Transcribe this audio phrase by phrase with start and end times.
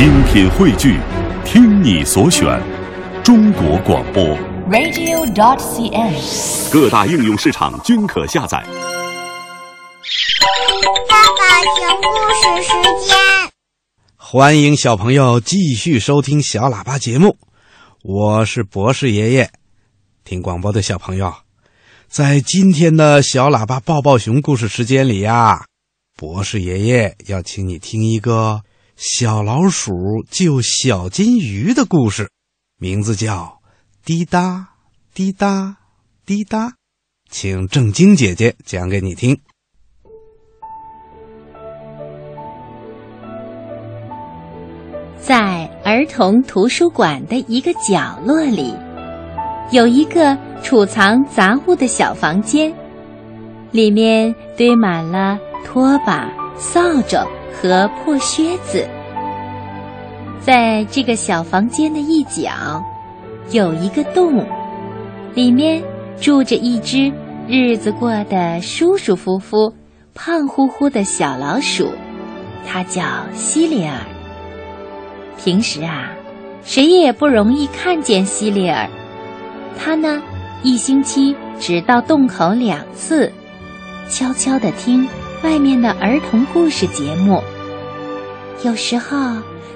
[0.00, 0.98] 精品汇聚，
[1.44, 2.58] 听你所选，
[3.22, 4.24] 中国广播。
[4.70, 6.72] radio.dot.cn，。
[6.72, 8.64] 各大应用市场均可下载。
[11.06, 12.70] 爸爸听故事时
[13.06, 13.14] 间。
[14.16, 17.36] 欢迎小朋友继续收听小喇叭节目，
[18.02, 19.50] 我是博士爷爷。
[20.24, 21.34] 听广播的小朋友，
[22.08, 25.66] 在今天的小喇叭抱抱熊故事时间里呀，
[26.16, 28.62] 博士爷爷要请你听一个
[29.02, 29.94] 小老鼠
[30.30, 32.28] 救小金鱼的故事，
[32.76, 33.58] 名字叫
[34.04, 34.74] 《滴答
[35.14, 35.78] 滴答
[36.26, 36.68] 滴答》，
[37.30, 39.40] 请正晶姐姐讲给你听。
[45.18, 48.74] 在儿童图书馆的一个角落里，
[49.72, 52.70] 有一个储藏杂物的小房间，
[53.70, 58.86] 里面堆满了拖把、扫帚和破靴子。
[60.40, 62.82] 在这个小房间的一角，
[63.50, 64.44] 有一个洞，
[65.34, 65.82] 里面
[66.20, 67.12] 住着一只
[67.46, 69.72] 日子过得舒舒服服、
[70.14, 71.92] 胖乎乎的小老鼠，
[72.66, 73.02] 它叫
[73.34, 73.94] 西里尔。
[75.36, 76.10] 平时啊，
[76.62, 78.88] 谁也不容易看见西里尔。
[79.78, 80.22] 他呢，
[80.62, 83.30] 一星期只到洞口两次，
[84.08, 85.06] 悄悄地听
[85.42, 87.42] 外面的儿童故事节目。
[88.62, 89.16] 有时候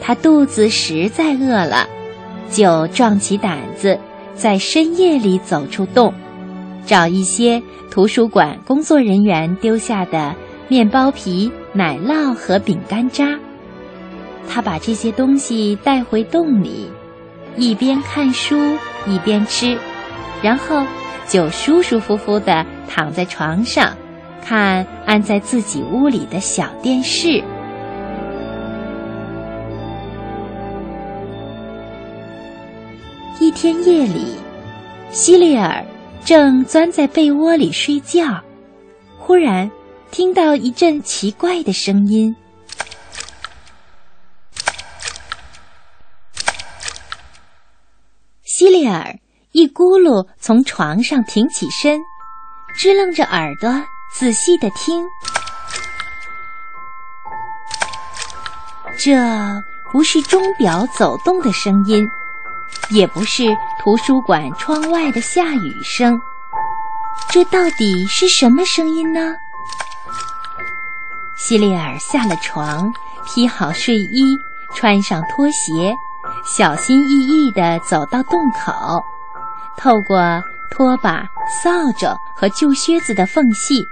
[0.00, 1.88] 他肚子实在饿了，
[2.50, 3.98] 就壮起胆子，
[4.34, 6.14] 在深夜里走出洞，
[6.86, 10.34] 找一些图书馆工作人员丢下的
[10.68, 13.38] 面包皮、奶酪和饼干渣。
[14.48, 16.88] 他把这些东西带回洞里，
[17.56, 18.56] 一边看书
[19.06, 19.76] 一边吃，
[20.40, 20.86] 然后
[21.26, 23.94] 就舒舒服服地躺在床上，
[24.42, 27.42] 看安在自己屋里的小电视。
[33.40, 34.36] 一天夜里，
[35.10, 35.84] 希利尔
[36.24, 38.42] 正钻在被窝里睡觉，
[39.16, 39.70] 忽然
[40.10, 42.34] 听到一阵奇怪的声音。
[48.42, 49.16] 希里尔
[49.52, 52.00] 一咕噜从床上挺起身，
[52.76, 53.70] 支棱着耳朵
[54.10, 55.06] 仔细的听。
[58.98, 59.16] 这
[59.92, 62.08] 不是钟表走动的声音，
[62.90, 66.20] 也不是图书馆窗外的下雨声，
[67.30, 69.36] 这到底是什么声音呢？
[71.36, 72.92] 西里尔下了床，
[73.24, 74.36] 披好睡衣，
[74.74, 75.94] 穿上拖鞋。
[76.44, 79.02] 小心翼翼地走到洞口，
[79.76, 81.22] 透过拖把、
[81.62, 83.88] 扫帚和旧靴子的缝隙，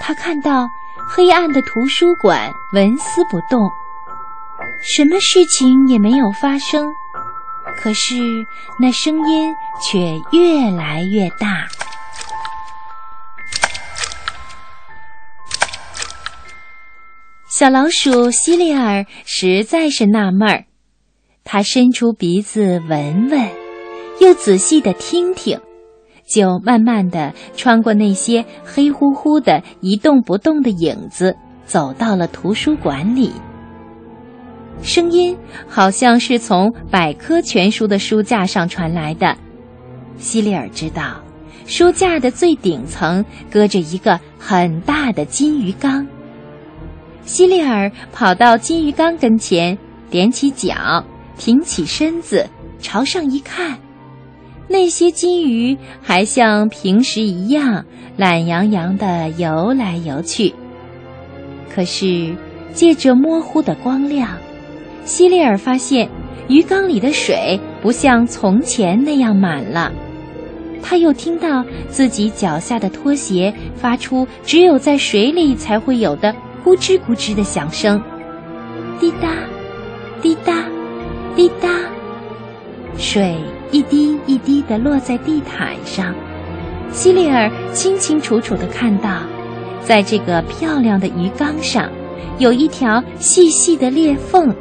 [0.00, 0.68] 他看到
[1.08, 3.70] 黑暗的图书馆纹丝不动，
[4.80, 6.92] 什么事情也没有发生。
[7.76, 8.14] 可是
[8.78, 9.98] 那声音却
[10.32, 11.66] 越来越大。
[17.48, 20.64] 小老鼠希利尔实在是纳闷儿。
[21.44, 23.50] 他伸出鼻子闻闻，
[24.20, 25.60] 又仔细的听听，
[26.26, 33.32] 就慢慢的穿过那些黑乎乎的一动不动的影子，走到了图书馆里。
[34.82, 35.36] 声音
[35.68, 39.36] 好像是从百科全书的书架上传来的。
[40.18, 41.22] 希利尔知道，
[41.66, 46.06] 书架的最顶层搁着一个很大的金鱼缸。
[47.24, 49.78] 希利尔跑到金鱼缸跟前，
[50.10, 51.04] 踮起脚。
[51.38, 52.46] 挺起身子，
[52.78, 53.76] 朝上一看，
[54.72, 57.84] 那些金鱼还像平时一样
[58.16, 60.54] 懒洋洋地游来游去。
[61.68, 62.34] 可是，
[62.72, 64.30] 借着模糊的光亮，
[65.04, 66.08] 西里尔发现
[66.48, 69.92] 鱼缸里的水不像从前那样满了。
[70.82, 76.34] 他又听到自己脚下的拖鞋发出只有在水里才会有的
[76.64, 78.02] 咕吱咕吱的响声，
[78.98, 79.28] 滴答，
[80.22, 80.64] 滴答。
[81.34, 81.68] 滴答，
[82.98, 83.34] 水
[83.72, 86.14] 一滴一滴地落在地毯上。
[86.92, 89.22] 希利尔清清楚楚地看到，
[89.80, 91.90] 在这个漂亮的鱼缸上，
[92.38, 94.54] 有一条细细的裂缝，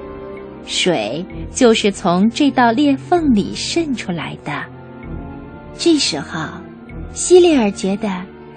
[0.65, 4.51] 水就是从这道裂缝里渗出来的。
[5.77, 6.47] 这时候，
[7.13, 8.09] 希利尔觉得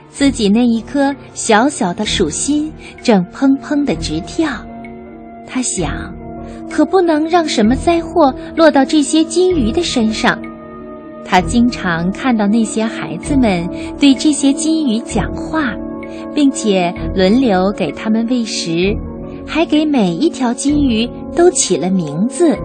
[0.08, 2.72] 自己那一颗小小的鼠心
[3.02, 4.48] 正砰砰地直跳。
[5.46, 6.14] 他想。
[6.70, 10.40] 可不能让什么灾祸落到这些金鱼的身上。
[11.24, 13.68] 他经常看到那些孩子们
[13.98, 15.72] 对这些金鱼讲话，
[16.34, 18.94] 并且轮流给它们喂食，
[19.46, 22.56] 还给每一条金鱼都起了名字。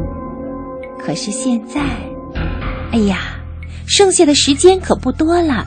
[0.99, 1.81] 可是现在，
[2.91, 3.19] 哎呀，
[3.87, 5.63] 剩下的时间可不多了。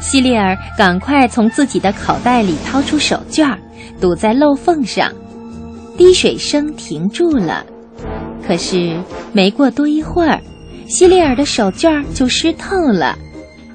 [0.00, 3.56] 西利尔赶快从自己的口袋里掏出手绢，
[4.00, 5.12] 堵在漏缝上。
[5.96, 7.64] 滴水声停住了，
[8.46, 9.00] 可是
[9.32, 10.40] 没过多一会儿，
[10.88, 13.16] 西利尔的手绢就湿透了，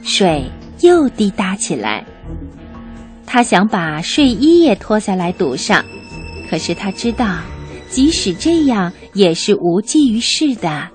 [0.03, 0.43] 水
[0.81, 2.05] 又滴答起来。
[3.25, 5.83] 他想把睡衣也脱下来堵上，
[6.49, 7.37] 可是他知道，
[7.89, 10.87] 即使这样也是无济于事的。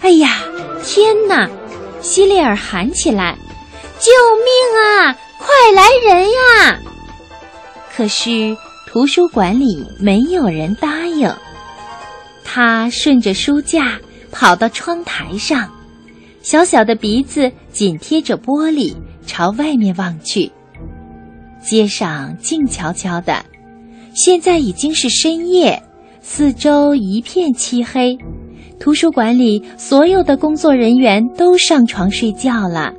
[0.00, 0.38] 哎呀，
[0.82, 1.48] 天哪！
[2.00, 3.36] 西利尔喊起来
[3.98, 4.10] ：“救
[4.44, 5.12] 命啊！
[5.38, 6.78] 快来人呀！”
[7.94, 8.56] 可是
[8.98, 11.32] 图书馆里没有人答应。
[12.42, 13.96] 他顺着书架
[14.32, 15.70] 跑到窗台上，
[16.42, 18.92] 小小的鼻子紧贴着玻璃，
[19.24, 20.50] 朝外面望去。
[21.62, 23.44] 街上静悄悄的，
[24.16, 25.80] 现在已经是深夜，
[26.20, 28.18] 四周一片漆黑。
[28.80, 32.92] 图书馆里所有的工作人员都上床睡觉了。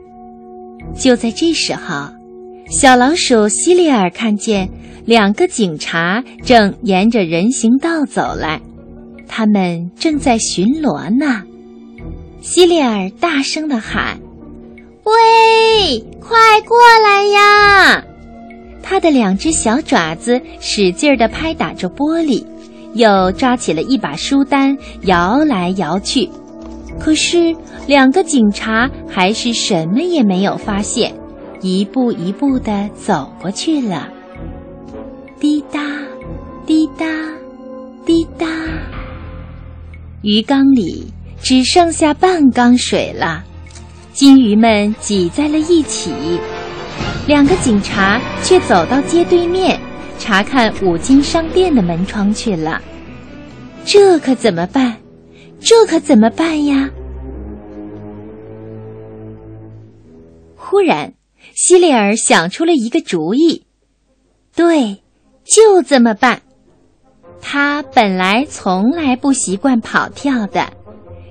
[0.95, 2.07] 就在这时候，
[2.69, 4.69] 小老鼠西利尔看见
[5.03, 8.61] 两个警察正沿着人行道走来，
[9.27, 11.41] 他们正在巡逻呢。
[12.41, 14.19] 西利尔大声地喊
[15.03, 18.03] ：“喂，快过来呀！”
[18.83, 22.45] 他的两只小爪子使劲地拍打着玻璃，
[22.93, 26.29] 又抓起了一把书单，摇来摇去。
[26.99, 27.55] 可是
[27.87, 31.13] 两个警察还是什么也没有发现，
[31.61, 34.07] 一步一步地走过去了。
[35.39, 35.81] 滴答，
[36.65, 37.05] 滴答，
[38.05, 38.45] 滴答。
[40.21, 43.43] 鱼缸里只剩下半缸水了，
[44.11, 46.11] 金鱼们挤在了一起。
[47.27, 49.79] 两个警察却走到街对面，
[50.17, 52.81] 查看五金商店的门窗去了。
[53.85, 54.97] 这可怎么办？
[55.59, 56.89] 这可怎么办呀？
[60.55, 61.13] 忽然，
[61.61, 63.65] 西里尔想出了一个主意。
[64.55, 65.03] 对，
[65.43, 66.41] 就这么办。
[67.41, 70.71] 他本来从来不习惯跑跳的，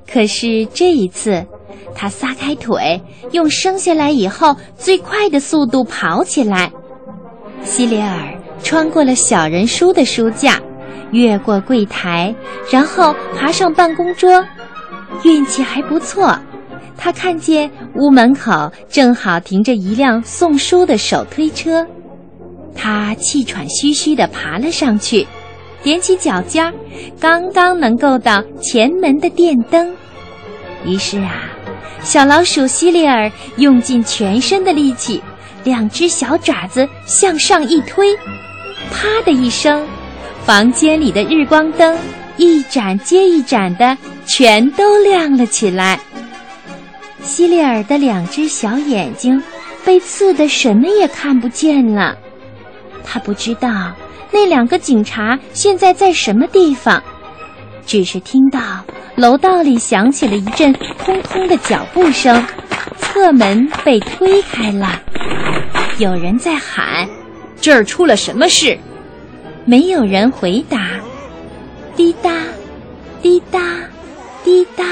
[0.07, 1.47] 可是这一次。
[1.95, 3.01] 他撒开腿，
[3.33, 6.71] 用生下来以后最快的速度跑起来。
[7.65, 10.61] 西里尔穿过了小人书的书架，
[11.11, 12.35] 越过柜台，
[12.71, 14.45] 然后爬上办公桌。
[15.25, 16.39] 运气还不错，
[16.99, 21.87] 他看见屋门口正好停着一辆送书的手推车。
[22.75, 25.27] 他气喘吁吁地爬了上去，
[25.83, 26.75] 踮起脚尖儿，
[27.19, 29.95] 刚刚能够到前门的电灯。
[30.85, 31.45] 于是啊。
[32.01, 35.21] 小老鼠西里尔用尽全身的力气，
[35.65, 38.17] 两只小爪子向上一推，
[38.93, 39.85] 啪的一声，
[40.45, 41.99] 房间里的日光灯
[42.37, 45.99] 一盏接一盏的全都亮了起来。
[47.21, 49.43] 西里尔的两只小眼睛
[49.85, 52.17] 被刺得什么也看不见了，
[53.05, 53.93] 他不知道
[54.31, 57.03] 那两个警察现在在什么地方，
[57.87, 58.61] 只是听到。
[59.17, 60.73] 楼道里响起了一阵
[61.05, 62.41] 通通的脚步声，
[62.99, 65.03] 侧门被推开了，
[65.99, 67.09] 有人在喊
[67.61, 68.79] ：“这儿出了什么事？”
[69.67, 71.01] 没有人回答。
[71.97, 72.31] 滴答，
[73.21, 73.61] 滴答，
[74.45, 74.85] 滴答，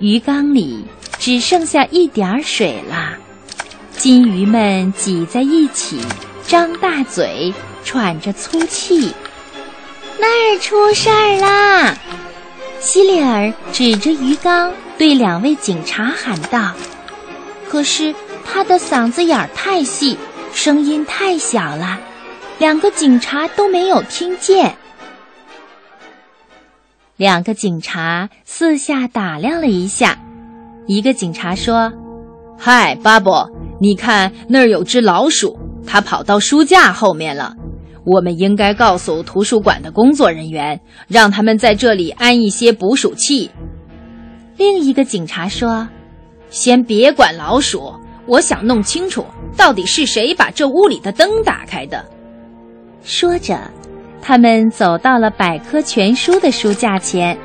[0.00, 0.82] 鱼缸里
[1.18, 3.18] 只剩下一点儿水了，
[3.98, 6.00] 金鱼们挤在一起，
[6.46, 7.52] 张大嘴，
[7.84, 9.12] 喘着粗气。
[10.18, 11.94] 那儿出事儿啦！
[12.80, 16.72] 西里尔指着鱼缸对两位警察喊道
[17.68, 20.16] ：“可是他的嗓子眼儿太细，
[20.54, 21.98] 声音太小了，
[22.58, 24.74] 两个警察都没有听见。”
[27.20, 30.18] 两个警察四下打量了一下，
[30.86, 31.92] 一个警察说
[32.56, 33.30] ：“嗨，巴布，
[33.78, 35.54] 你看那儿有只老鼠，
[35.86, 37.54] 它跑到书架后面了。”
[38.06, 43.50] 我们应该告诉图书馆的工作人员，让他们在这里安一些捕鼠器。
[44.56, 45.86] 另一个警察说
[46.48, 47.92] ：“先别管老鼠，
[48.24, 49.26] 我想弄清楚
[49.58, 52.02] 到底是谁把这屋里的灯打开的。”
[53.04, 53.60] 说着，
[54.22, 57.36] 他们走到了百科全书的书架前。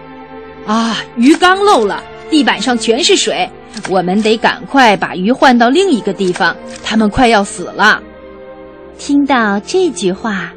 [0.65, 3.49] 啊，鱼缸漏了，地板上全是水，
[3.89, 8.01] 我们得赶快把鱼换到另一个地方，它们快要死了。
[8.97, 10.51] 听到这句话，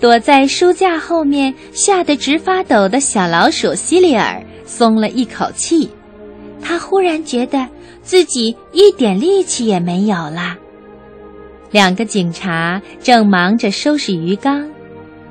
[0.00, 5.90] 躲在书架后面吓得直发抖的小老鼠希里尔松了一口气。
[6.60, 7.66] 他忽然觉得
[8.02, 10.56] 自己一点力气也没有了。
[11.70, 14.68] 两个警察正忙着收拾鱼缸，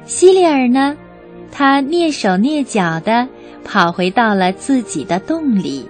[0.08, 0.96] 西里尔呢，
[1.52, 3.28] 他蹑手蹑脚地
[3.66, 5.86] 跑回到了自己的洞里，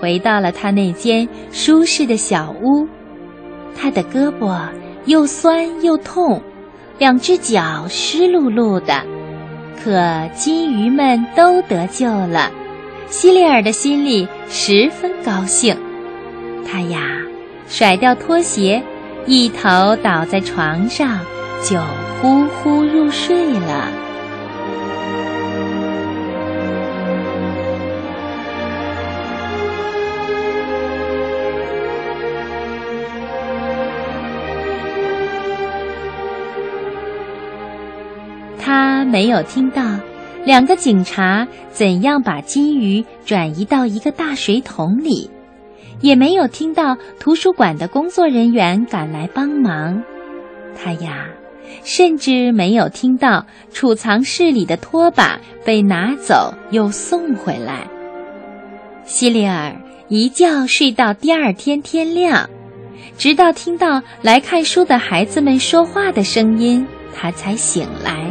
[0.00, 2.86] 回到了他那间舒适的小屋。
[3.76, 4.66] 他的胳膊
[5.06, 6.42] 又酸又痛，
[6.98, 9.00] 两只脚湿漉漉的，
[9.82, 12.50] 可金鱼们都得救了。
[13.06, 15.76] 希利尔的心里十分高兴，
[16.66, 17.00] 他呀，
[17.68, 18.82] 甩掉拖鞋，
[19.24, 21.20] 一头倒在床上，
[21.64, 21.78] 就
[22.20, 23.88] 呼呼入睡了。
[38.58, 39.82] 他没有听到
[40.44, 45.30] 两个警察怎样把金鱼转移到一个大水桶里，
[46.00, 50.02] 也没有听到图书馆的工作人员赶来帮忙。
[50.74, 51.26] 他呀，
[51.84, 57.86] 甚至没有听到储藏室里的拖把被拿走又送回来。
[59.04, 59.74] 希利尔
[60.08, 62.48] 一觉睡到第二天天亮，
[63.18, 68.30] 直到听到来看书的孩子们说话的声音，他才醒来。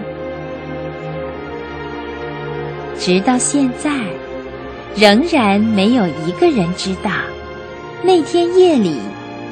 [2.98, 3.90] 直到现在，
[4.96, 7.12] 仍然没有一个人知道，
[8.04, 8.98] 那天夜里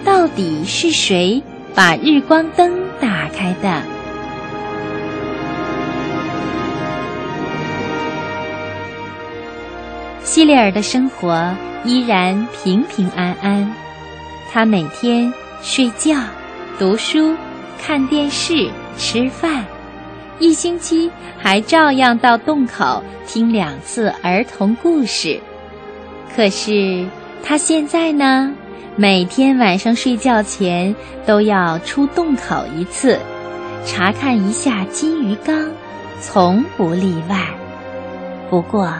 [0.06, 1.42] 到底是谁
[1.80, 3.82] 把日光灯打开的。
[10.22, 11.56] 希利尔的生活
[11.86, 13.74] 依然平平安安，
[14.52, 16.18] 他每天睡觉、
[16.78, 17.34] 读书、
[17.82, 19.64] 看电视、吃饭。
[20.38, 25.40] 一星期还照样到洞口听两次儿童故事，
[26.36, 27.06] 可是
[27.42, 28.54] 他现在呢，
[29.00, 30.94] 每天晚上睡觉前
[31.26, 33.18] 都要出洞口一次，
[33.86, 35.56] 查看一下金鱼缸，
[36.20, 37.38] 从不例外。
[38.50, 38.94] 不过，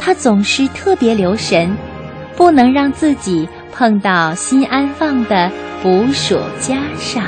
[0.00, 1.76] 他总是特别留神，
[2.34, 5.52] 不能让自己碰到新安放的
[5.82, 7.22] 捕鼠夹上。